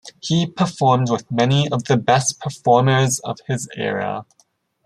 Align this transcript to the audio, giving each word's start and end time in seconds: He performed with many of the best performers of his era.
He 0.19 0.47
performed 0.47 1.11
with 1.11 1.29
many 1.29 1.69
of 1.71 1.83
the 1.83 1.95
best 1.95 2.39
performers 2.39 3.19
of 3.19 3.37
his 3.45 3.69
era. 3.75 4.25